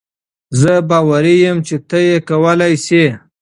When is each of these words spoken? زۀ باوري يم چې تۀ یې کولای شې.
زۀ 0.59 0.75
باوري 0.89 1.35
يم 1.43 1.57
چې 1.67 1.75
تۀ 1.89 1.99
یې 2.09 2.17
کولای 2.29 2.73
شې. 2.85 3.05